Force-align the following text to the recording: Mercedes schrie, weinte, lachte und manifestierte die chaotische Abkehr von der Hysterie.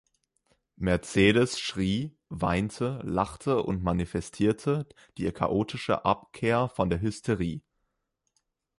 Mercedes 0.77 1.59
schrie, 1.59 2.17
weinte, 2.29 3.01
lachte 3.03 3.61
und 3.61 3.83
manifestierte 3.83 4.87
die 5.19 5.31
chaotische 5.31 6.05
Abkehr 6.05 6.69
von 6.69 6.89
der 6.89 7.01
Hysterie. 7.01 7.61